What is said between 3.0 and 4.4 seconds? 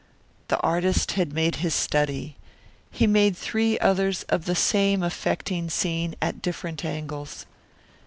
made three others